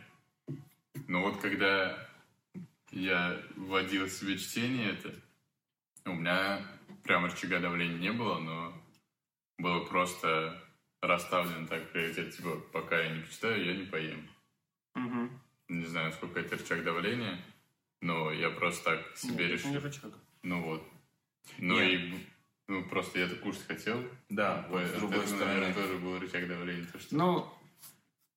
[1.07, 2.08] Но вот когда
[2.91, 5.13] я вводил себе чтение, это
[6.05, 6.65] у меня
[7.03, 8.73] прям рычага давления не было, но
[9.57, 10.61] было просто
[11.01, 14.29] расставлено так приоритет, типа, пока я не почитаю, я не поем.
[14.95, 15.41] Мгм.
[15.69, 17.43] Не знаю, сколько это рычаг давления,
[18.01, 19.69] но я просто так себе Нет, решил.
[19.71, 20.11] не рычаг.
[20.43, 20.83] Ну вот.
[21.57, 21.93] Ну Нет.
[21.93, 22.27] и
[22.67, 24.03] ну, просто я это кушать хотел.
[24.29, 25.45] Да, вот с другой это, стороны.
[25.45, 26.85] наверное, тоже был рычаг давления.
[26.85, 27.15] То, что...
[27.15, 27.53] Ну,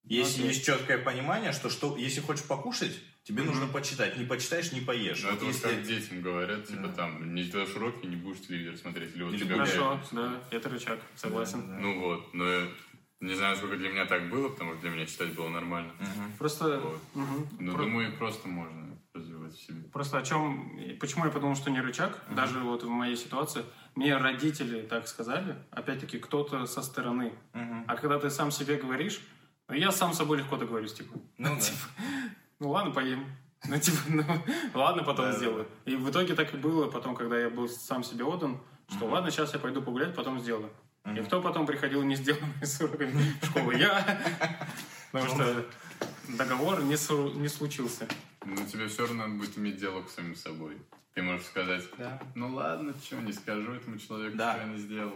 [0.04, 0.48] Если Окей.
[0.48, 3.52] есть четкое понимание, что, что если хочешь покушать, тебе Мгм.
[3.52, 4.16] нужно почитать.
[4.18, 5.22] Не почитаешь, не поешь.
[5.22, 6.92] Ну, Вот это вот если- как детям говорят, типа Да.
[6.94, 9.14] там, не сделаешь уроки, не будешь телевизор смотреть.
[9.14, 10.40] Или вот Или тебя хорошо, гуляют.
[10.50, 11.62] да, это рычаг, согласен.
[11.68, 11.78] Да, да.
[11.80, 12.68] Ну вот, но я
[13.20, 15.92] не знаю, сколько для меня так было, потому что для меня читать было нормально.
[16.00, 16.32] Мгм.
[16.38, 17.00] Просто, Вот.
[17.14, 17.48] мгм.
[17.60, 19.82] Но Про- думаю, просто можно развивать в себе.
[19.92, 23.62] просто о чем, почему я подумал, что не рычаг, даже вот в моей ситуации,
[23.94, 27.32] мне родители так сказали, опять-таки, кто-то со стороны.
[27.52, 27.84] Мгм.
[27.86, 29.20] А когда ты сам себе говоришь,
[29.68, 31.60] ну, я сам с собой легко договорюсь, типа, Ну да.
[31.60, 31.76] типа,
[32.62, 33.26] ну ладно, поем.
[33.68, 34.24] Ну, типа, ну,
[34.74, 35.68] ладно, потом Да, сделаю.
[35.84, 39.30] И в итоге так и было потом, когда я был сам себе отдан, что ладно,
[39.30, 40.70] сейчас я пойду погулять, потом сделаю.
[41.16, 43.74] И кто потом приходил не сделанный с уроками школы?
[43.74, 44.20] Я.
[45.12, 45.64] Потому что
[46.28, 48.06] договор не, су- не случился.
[48.44, 50.76] Ну, тебе все равно надо будет иметь диалог с самим собой.
[51.14, 52.18] Ты можешь сказать, Да.
[52.34, 54.54] ну ладно, что, не скажу этому человеку, Да.
[54.54, 55.14] что я не сделал.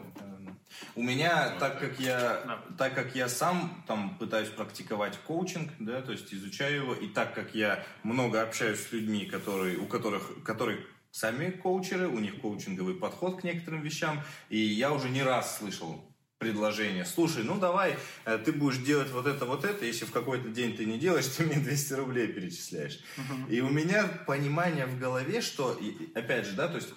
[0.94, 1.90] У меня, Вот так так.
[1.90, 2.62] как я, Да.
[2.76, 7.34] так как я сам там пытаюсь практиковать коучинг, да, то есть изучаю его, и так
[7.34, 12.94] как я много общаюсь с людьми, которые, у которых, которые сами коучеры, у них коучинговый
[12.94, 16.04] подход к некоторым вещам, и я уже не раз слышал
[16.38, 20.48] предложение, слушай, ну давай, э, ты будешь делать вот это, вот это, если в какой-то
[20.48, 23.00] день ты не делаешь, ты мне 200 рублей перечисляешь.
[23.48, 25.78] И у меня понимание в голове, что,
[26.14, 26.88] опять же, да, то есть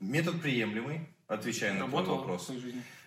[0.00, 2.50] метод приемлемый, отвечая на твой Работал в вопрос.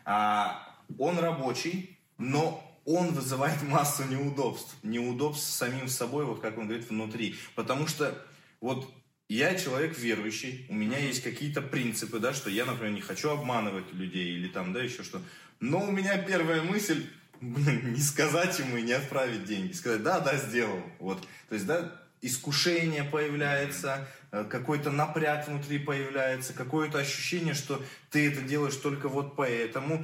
[0.06, 4.76] А, он рабочий, но он вызывает массу неудобств.
[4.84, 7.36] Неудобств самим собой, вот как он говорит, внутри.
[7.56, 8.18] Потому что
[8.60, 8.92] вот
[9.32, 13.94] я человек верующий, у меня есть какие-то принципы, да, что я, например, не хочу обманывать
[13.94, 15.22] людей или там, да, еще что.
[15.62, 17.08] Но у меня первая мысль,
[17.40, 19.72] блин, не сказать ему и не отправить деньги.
[19.74, 20.82] Сказать, да, да, сделал.
[21.00, 21.22] Вот.
[21.50, 28.42] То есть, да, искушение появляется, э, какой-то напряг внутри появляется, какое-то ощущение, что ты это
[28.42, 30.04] делаешь только вот поэтому.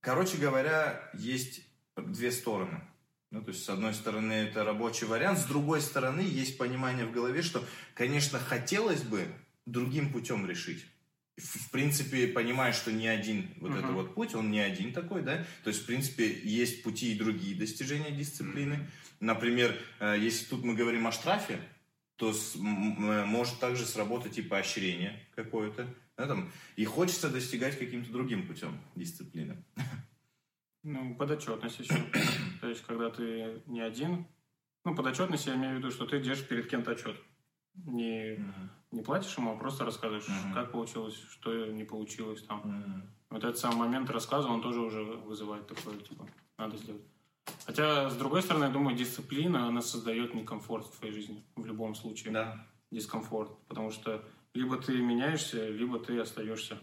[0.00, 1.60] Короче говоря, есть
[1.96, 2.80] две стороны.
[3.30, 7.12] Ну, то есть, с одной стороны, это рабочий вариант, с другой стороны, есть понимание в
[7.12, 9.26] голове, что, конечно, хотелось бы
[9.66, 10.86] другим путем решить.
[11.36, 13.78] В, принципе, понимаешь, что не один вот Мгм.
[13.80, 15.44] этот вот путь, он не один такой, да?
[15.64, 18.88] То есть, в принципе, есть пути и другие достижения дисциплины.
[19.18, 21.58] Например, э, если тут мы говорим о штрафе,
[22.16, 25.86] то с- м- может также сработать и поощрение какое-то.
[26.16, 26.52] да, там.
[26.76, 29.56] И хочется достигать каким-то другим путем дисциплины.
[30.84, 31.94] Ну, подотчетность еще.
[32.60, 34.24] То есть, когда ты не один,
[34.84, 37.16] ну, подотчетность я имею в виду, что ты держишь перед кем-то отчет.
[37.74, 38.38] Не,
[38.94, 40.54] не платишь ему, а просто рассказываешь, Мгм.
[40.54, 42.60] как получилось, что не получилось там.
[42.64, 43.10] Мгм.
[43.30, 46.26] Вот этот самый момент рассказа, он тоже уже вызывает такое, типа,
[46.58, 47.02] надо сделать.
[47.66, 51.44] Хотя, с другой стороны, я думаю, дисциплина, она создает некомфорт в твоей жизни.
[51.56, 52.32] В любом случае.
[52.32, 52.66] Да.
[52.90, 53.50] Дискомфорт.
[53.68, 56.78] Потому что либо ты меняешься, либо ты остаешься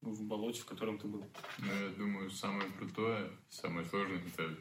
[0.00, 1.24] в болоте, в котором ты был.
[1.58, 4.54] Ну, я думаю, самое крутое, самое сложное, это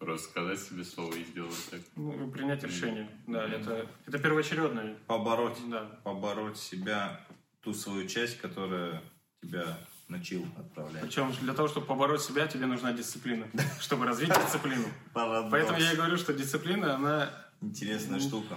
[0.00, 1.80] просто сказать себе слово и сделать так.
[1.94, 3.08] Ну, принять решение.
[3.26, 3.52] Да, Мгм.
[3.60, 4.96] это, это первоочередное.
[5.06, 5.84] Побороть, Да.
[6.02, 7.24] побороть себя,
[7.60, 9.02] ту свою часть, которая
[9.42, 11.02] тебя начал отправлять.
[11.02, 13.46] Причем для того, чтобы побороть себя, тебе нужна дисциплина,
[13.80, 14.86] чтобы развить дисциплину.
[15.12, 18.56] Поэтому я и говорю, что дисциплина, она Интересная штука.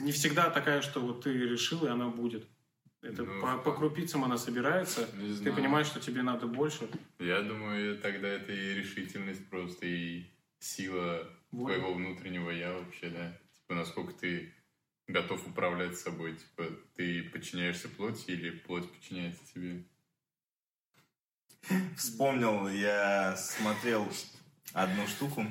[0.00, 2.46] не всегда такая, что вот ты решил, и она будет.
[3.00, 5.08] Это Ну, по, по крупицам она собирается.
[5.18, 5.56] Не Ты знаю.
[5.56, 6.88] понимаешь, что тебе надо больше.
[7.18, 10.24] Я думаю, тогда это и решительность просто, и
[10.64, 11.74] сила Воля.
[11.74, 13.38] твоего внутреннего я вообще, да.
[13.52, 14.52] Типа, насколько ты
[15.06, 16.36] готов управлять собой.
[16.36, 16.64] Типа,
[16.96, 19.84] ты подчиняешься плоти или плоть подчиняется тебе.
[21.96, 24.06] Вспомнил, я смотрел
[24.72, 25.46] одну штуку.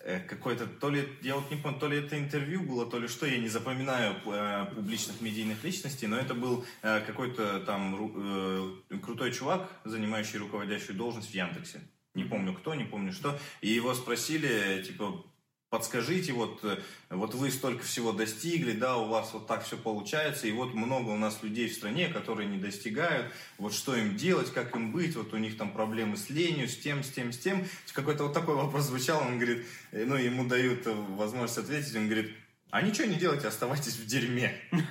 [0.00, 3.06] Э, Какой-то, то ли, я вот не помню, то ли это интервью было, то ли
[3.08, 8.82] что, я не запоминаю э, публичных медийных личностей, но это был э, какой-то там ру-
[8.90, 11.80] э, крутой чувак, занимающий руководящую должность в Яндексе.
[12.14, 13.38] Не помню кто, не помню что.
[13.60, 15.24] И его спросили, типа,
[15.72, 16.62] подскажите, вот,
[17.08, 21.08] вот вы столько всего достигли, да, у вас вот так все получается, и вот много
[21.08, 25.16] у нас людей в стране, которые не достигают, вот что им делать, как им быть,
[25.16, 27.66] вот у них там проблемы с ленью, с тем, с тем, с тем.
[27.94, 32.36] Какой-то вот такой вопрос звучал, он говорит, ну, ему дают э, возможность ответить, он говорит,
[32.70, 34.54] а ничего не делайте, оставайтесь в дерьме.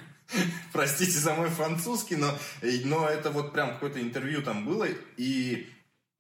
[0.73, 5.69] Простите за мой французский, но, э, но это вот прям какое-то интервью там было, и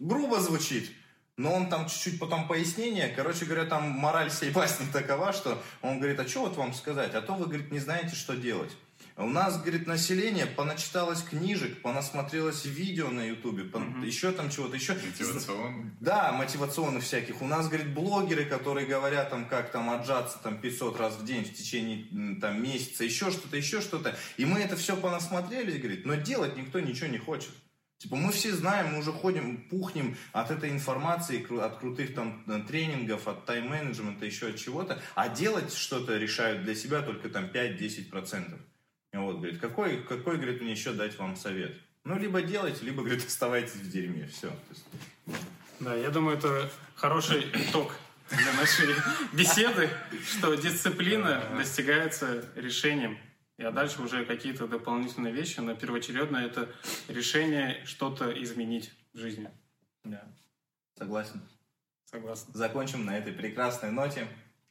[0.01, 0.91] грубо звучит,
[1.37, 3.07] но он там чуть-чуть потом пояснение.
[3.09, 7.13] Короче говоря, там мораль всей басни такова, что он говорит, а что вот вам сказать?
[7.15, 8.71] А то вы, говорит, не знаете, что делать.
[9.17, 14.03] У нас, говорит, население поначиталось книжек, понасмотрелось видео на ютубе, Мгм.
[14.03, 14.93] еще там чего-то, еще.
[14.93, 15.91] Мотивационно.
[15.99, 17.41] Да, мотивационных всяких.
[17.41, 21.43] У нас, говорит, блогеры, которые говорят, там, как там отжаться там 500 раз в день
[21.43, 24.15] в течение там месяца, еще что-то, еще что-то.
[24.37, 27.51] И мы это все понасмотрелись, говорит, но делать никто ничего не хочет.
[28.01, 32.59] Типа мы все знаем, мы уже ходим, пухнем от этой информации, от крутых там э,
[32.67, 38.59] тренингов, от тайм-менеджмента, еще от чего-то, а делать что-то решают для себя только там 5-10%.
[39.13, 41.77] Вот, говорит, какой, какой, говорит, мне еще дать вам совет?
[42.03, 44.51] Ну, либо делайте, либо, говорит, оставайтесь в дерьме, все.
[45.79, 47.93] Да, я думаю, это хороший итог
[48.31, 48.95] для нашей
[49.33, 49.91] беседы,
[50.27, 53.19] что дисциплина достигается решением.
[53.61, 56.67] И а дальше уже какие-то дополнительные вещи, но первоочередно это
[57.07, 59.51] решение что-то изменить в жизни.
[60.03, 60.23] Да.
[60.97, 61.47] Согласен.
[62.05, 62.47] Согласен.
[62.53, 64.27] Закончим на этой прекрасной ноте.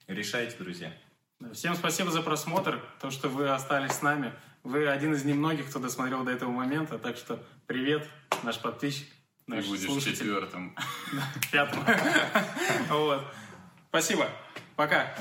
[0.08, 0.92] Решайте, друзья.
[1.52, 4.32] Всем спасибо за просмотр, то, что вы остались с нами.
[4.64, 8.08] Вы один из немногих, кто досмотрел до этого момента, так что привет,
[8.42, 9.06] наш подписчик,
[9.46, 10.16] наш Ты будешь слушатель.
[10.16, 10.76] четвертым.
[11.52, 11.84] Пятым.
[12.88, 13.24] Вот.
[13.88, 14.28] Спасибо.
[14.74, 15.14] Пока.